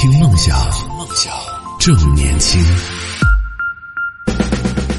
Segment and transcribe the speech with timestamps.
[0.00, 0.56] 听梦想，
[0.96, 1.30] 梦想
[1.78, 2.58] 正年轻。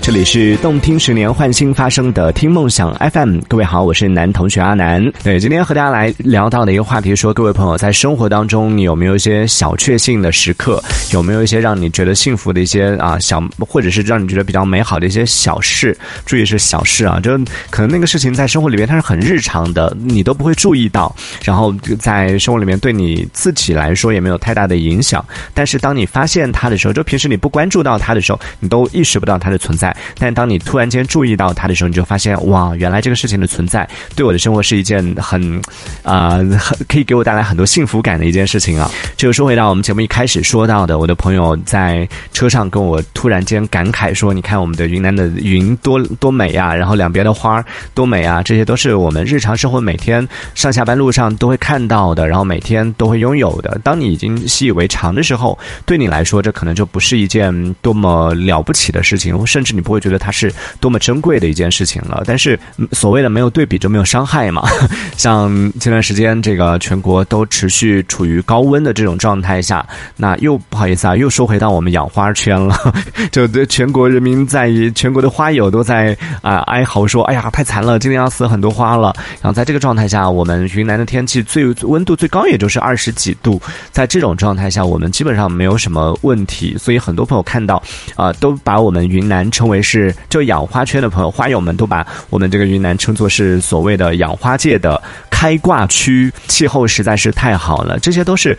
[0.02, 5.00] 这里是动听十年换新发生的听梦想 FM，各位好，我是男同学阿南。
[5.24, 10.84] 对，今天和大家来聊到的一个话题，说各位朋友在生活当中，你有没有一些小确幸的时刻？
[11.14, 15.96] 有没有一些让你觉得幸福的一些啊小，或者是让你觉得比较美好的一些小事？
[16.26, 17.38] 注意是小事啊，就
[17.70, 25.24] 可能那个事情在生活里面它是很日常的，你都不会注意到，然后在生活里面对你自己来说也没有太大的影响。
[25.54, 29.91] 但是当你发现它的时候，就平时你不关注到它的时候，你都意识不到它的存在。
[30.18, 35.62] 但当你突然间注意到它的时候，你就发现哇，原来这个事情的存在对我的生活是一件很，
[36.04, 38.90] 啊，很可以给我带来很多幸福感的一件事情啊。
[39.18, 53.80] 就是说回到我们节目一开始说到的，我的朋友在车上跟我突然间感慨说：“你看我们的云南的云多多美啊，然后两边的花多美啊，这些都是我们日常生活每天上下班路上都会看到的，然后每天都会拥有的。
[53.84, 62.58] 当你已经习以为常的时候，对你来说这可能就不是一件多么了不起的事情，甚至你不。”会觉得它是多么珍贵的一件事情了，但是
[62.94, 64.64] 所谓的没有对比就没有伤害嘛。
[65.18, 65.52] 像
[65.82, 72.74] 前段时间，这个全国都持续处于高温的这种状态下，那又不好意思啊，又说回到我们养花圈了。
[73.34, 86.78] 就全国人民在全国的花友都在啊哀嚎说：“哎呀，太惨了，今年要死很多花了。”然后在这个状态下，我们云南的天气最温度最高也就是二十几度，在这种状态下，我们基本上没有什么问题。
[86.78, 87.84] 所以很多朋友看到
[88.16, 89.71] 啊，都把我们云南称为。
[89.72, 97.98] 为是，就养花圈的朋友、花友们都把我们这个云南称作是所谓的养花界的开挂区，气候实在是太好了。
[97.98, 98.58] 这些都是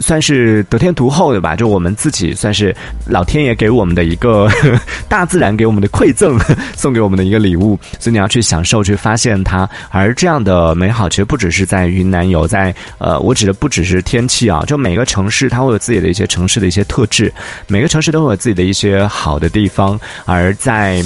[0.00, 2.74] 算是得天独厚的吧，就我们自己算是
[3.06, 4.48] 老天爷给我们的一个
[5.08, 6.38] 大自然给我们的馈赠，
[6.76, 7.78] 送给我们的一个礼物。
[8.00, 9.68] 所以你要去享受、去发现它。
[9.90, 17.32] 而这样的美好，其实不只是在云南有，在呃，我指的不只是天气啊，就每个城市它会有自己的一些城市的一些特质，
[17.66, 20.52] 每个城市都会有自己的一些好的地方，而。
[20.64, 21.02] 在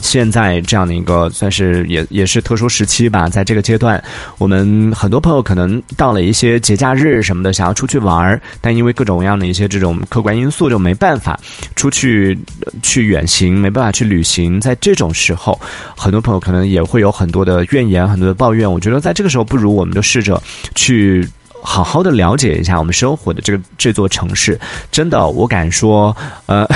[0.00, 4.02] 现在这样的一个算是也也是特殊时期吧，在这个阶段，
[4.38, 11.38] 我们很多朋友可能到了一些节假日什么的，想要出去玩儿，但因为各种各样的一些这种客观因素，就没办法
[11.76, 12.38] 出去
[12.82, 14.60] 去远行，没办法去旅行。
[14.60, 15.60] 在这种时候，
[15.96, 18.70] 很多朋友可能也会有很多的怨言，很多的抱怨。
[18.70, 20.42] 我觉得在这个时候，不如我们就试着
[20.74, 21.28] 去。
[21.62, 24.58] 好好的了解一下我们生活的这个这座城市，
[24.90, 26.66] 真的，我敢说，呃，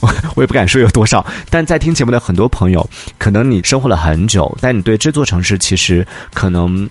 [0.00, 2.88] 我 我也不敢说有多少，但在听节目的很多朋友，
[3.18, 6.88] 可能你生活了很久，但你对这座城市其实可能。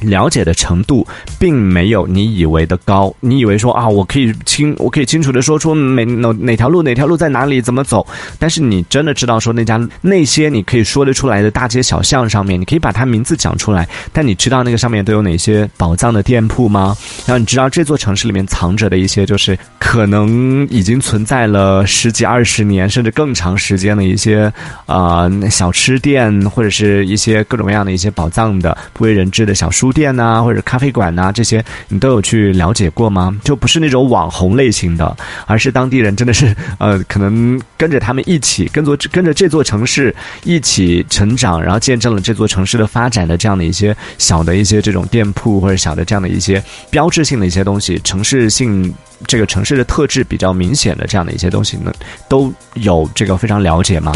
[0.00, 1.06] 了解的程度
[1.38, 8.06] 并没有你以为的高，你以为说啊，我可以清，我可以清楚的说出每哪哪条路哪条路在哪里怎么走，
[8.38, 16.96] 但是你真的知道说那家那些你可以说得出来的大街小巷上面，你可以把它名字讲出来，但你知道那个上面都有哪些宝藏的店铺吗？
[17.26, 24.52] 然后你知道这座城市里面藏着的一些就是可能已经存在了十几二十年甚至更长时间的一些
[24.86, 29.89] 啊小吃店或者是一些各种各样的一些宝藏的不为人知的小书。
[29.92, 33.36] 店呐，或者咖啡馆呐，这些你都有去了解过吗？
[33.44, 40.14] 就不是那种网红类型的，而是当地人真的是呃，可能跟着他们一起，跟着跟着这座城市
[40.44, 48.92] 一起成长，然后见证了这座城市的发展的这样的一些小的一些这种店铺或者小的这样的一些标志性的一些东西，城市性
[49.26, 51.92] 这个城市的特质比较明显的这样的一些东西呢，
[52.28, 54.12] 都有这个非常了解吗？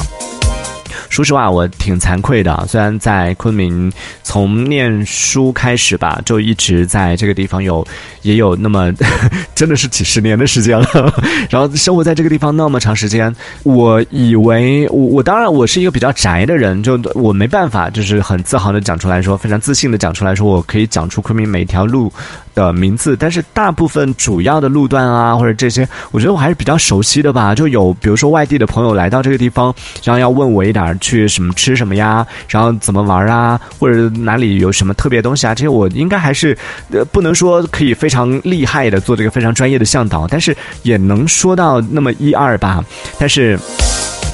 [1.09, 2.65] 说实话，我挺惭愧的。
[2.69, 3.93] 虽然在昆明
[4.23, 7.87] 从念书开始吧，就一直在这个地方有
[8.23, 8.93] 也有那么
[9.55, 11.15] 真的是几十年的时间了。
[11.51, 22.13] 然后生活在这个地方那么长时间，我以为我我当然我是一个比较宅的人，就我没办法就是很自豪的讲出来说，非常自信的讲出来说，我可以讲出昆明每条路。
[22.55, 27.53] 的名字，但是大部分主要的路段啊，或者这些，我觉得我还是比较熟悉的吧。
[27.53, 36.57] 就有比如说外地的朋友来到这个地方，然后要问我一点去什么吃什么呀，然后怎么玩啊，或者哪里有什么特别东西啊，这些我应该还是
[36.91, 42.83] 呃不能说可以非常厉害的做这个非常专业的向导，但是也能说到那么一二吧。
[43.19, 43.59] 但是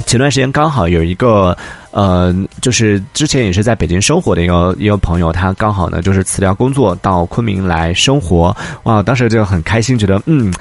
[0.07, 1.57] 前段时间刚好有一个。
[1.93, 2.33] 呃，
[2.63, 10.55] 就是之前也是在北京生活的一个一个朋友，他刚好呢就是辞掉工作到昆明来生活，哇，当时就很开心，觉得嗯。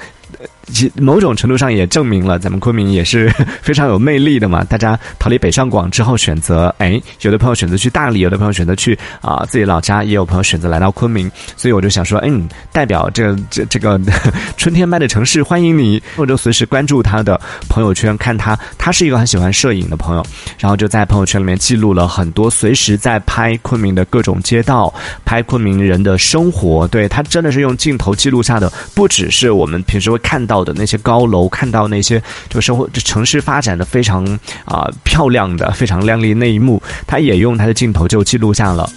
[0.72, 3.28] 其某种程度上也证明了咱们昆明也是
[3.62, 4.64] 非常有魅力的嘛。
[4.64, 11.30] 大家逃离北上广之后，选择哎，有的朋友选择去大理，有的朋友选择去啊自己老家，也有朋友选择来到昆明。
[11.56, 14.00] 所以我就想说，嗯，代表这这这个
[14.56, 20.24] 春天般的城市欢迎你，我就随时关注他的朋友圈，看他，他是一个很喜欢摄影的朋友，
[20.58, 24.92] 然后就在朋友圈里面记录了很多，随时在拍昆明的各种街道，
[25.24, 26.86] 拍昆明人的生活。
[26.88, 34.24] 对他真的是用镜头记录下的，不只是我们平时会看到的那些高楼，看到那些就生活就城市发展的非常
[34.64, 38.88] 啊漂亮的、非常靓丽那一幕，他也用他的镜头就记录下了。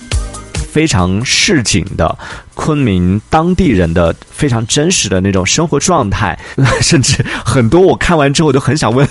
[0.71, 2.18] 非常市井的
[2.56, 6.38] 昆明当地人的非常真实的那种生活状态，
[6.81, 9.07] 甚至很多我看完之后都很想问，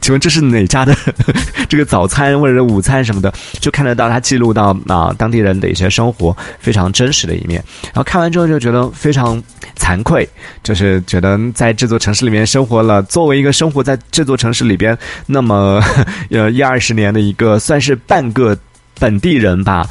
[0.00, 0.94] 请问这是哪家的
[1.68, 3.32] 这个早餐或者午餐什么的？
[3.60, 7.62] 就看得到他记录到啊当地人的一些生活非常真实的一面。
[7.84, 9.42] 然后看完之后就觉得非常
[9.78, 10.28] 惭愧，
[10.62, 15.82] 就是觉得在这座城市里面生活了，作为一个生活在这座城市里边那么
[16.30, 18.56] 呃一二十年的一个算是半个
[18.98, 19.86] 本地人吧。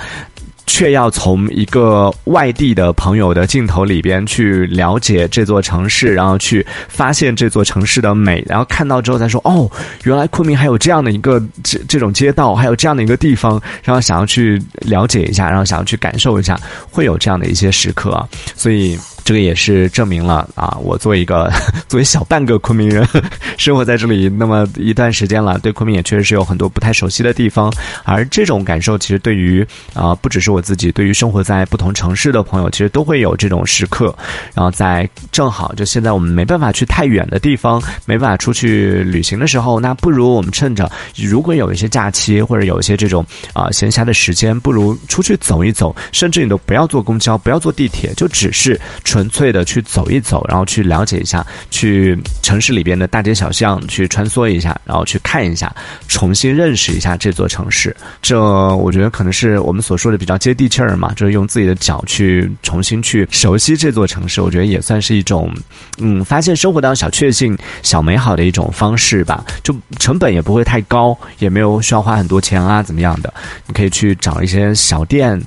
[0.70, 9.70] 却要从一个外地的朋友的镜头里边去了解这座城市，然后去发现这座城市的美，然后看到之后再说哦，
[10.04, 16.58] 原来昆明还有这样的一个这这种街道，还有这样的一个地方，然后想要去了解一下，然后想要去感受一下，
[16.92, 18.98] 会有这样的一些时刻啊，所以。
[19.30, 21.54] 这个也是证明了啊，我作为一个
[21.88, 23.08] 作为小半个昆明人，
[23.60, 27.72] 生活在这里那么一段时间了，对昆明也确实是有很多不太熟悉的地方。
[28.04, 34.06] 而这种感受，其实对于啊，不只是我自己，对于生活在不同城市的朋友，其实都会有这种时刻。
[34.56, 43.24] 然后在正好就现在我们没办法去太远的地方，没办法出去旅行的时候，那不如我们趁着如果有一些假期或者有一些这种
[43.54, 49.19] 啊闲暇的时间，不如出去走一走，甚至你都不要坐公交，不要坐地铁，就只是纯。
[49.20, 55.76] 纯粹的去走一走，然后去了解一下，去城市里边的大街小巷去穿梭一下，然后去看一下，
[56.08, 57.94] 重新认识一下这座城市。
[58.22, 58.42] 这
[58.78, 64.40] 我觉得可能是我们所说的比较接地气儿嘛，就是用自己的脚去重新去熟悉这座城市。
[64.40, 65.54] 我觉得也算是一种，
[65.98, 69.44] 嗯，发现生活当中小确幸、小美好的一种方式吧。
[69.62, 73.34] 就成本也不会太高，也没有需要花很多钱啊，怎么样的？
[73.68, 75.38] 你可以去找一些小店，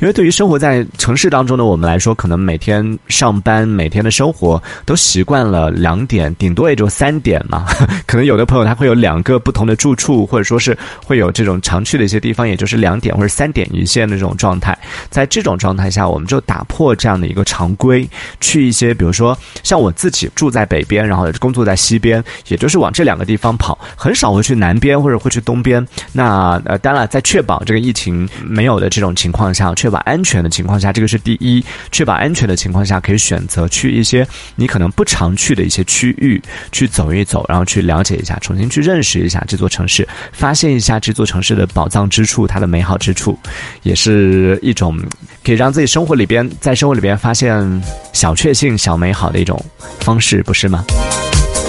[0.00, 2.82] 因为对于生活在城市当中的我们来说，可能每天。
[3.12, 7.66] 上班每天的生活都习惯了两点，顶多也就三点嘛。
[8.06, 14.76] 可能有的朋友他会有两个不同的住处，或者说是会有这种常去的一些地方，也就是两点或者三点一线的这种状态。
[15.10, 18.08] 在这种状态下，我们就打破这样的一个常规，
[18.40, 25.86] 去一些比如说像我自己住在北边，然后工作在西边，也就是往这两个地方跑，很少会去南边或者会去东边。
[26.12, 31.62] 那呃，当然在确保这个疫情没有的这种情况下，确保安全的情况下，这个是第一。
[31.90, 33.01] 确保安全的情况下。
[33.02, 34.26] 可以选择去一些
[34.56, 36.40] 你可能不常去的一些区域
[36.70, 43.38] 去走一走，然后去了解一下，重新去认识一下这座城市，发现一下这座城市的宝藏之处，它的美好之处，
[43.82, 44.98] 也是一种
[45.44, 47.82] 可以让自己生活里边在生活里边发现
[48.12, 49.62] 小确幸、小美好的一种
[50.00, 50.84] 方式，不是吗？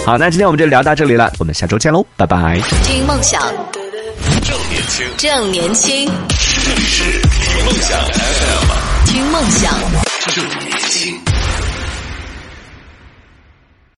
[0.06, 2.60] 好，那今天我们就聊到这里了，我们下周见喽，拜拜。
[2.84, 3.42] 听梦想，
[4.42, 6.10] 正年轻，正年轻，
[6.76, 9.80] 这里是听梦想 FM，听梦想。
[10.34, 11.43] 正年轻。